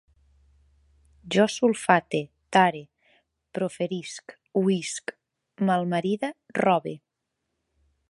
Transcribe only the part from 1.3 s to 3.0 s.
Jo sulfate, tare,